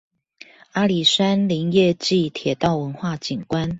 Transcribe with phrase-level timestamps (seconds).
[0.71, 3.69] 阿里山林業暨鐵道文化景觀